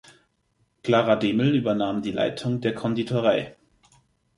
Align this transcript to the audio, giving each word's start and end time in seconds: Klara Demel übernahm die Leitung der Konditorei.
Klara 0.81 1.15
Demel 1.15 1.55
übernahm 1.55 2.01
die 2.01 2.09
Leitung 2.09 2.59
der 2.59 2.73
Konditorei. 2.73 3.55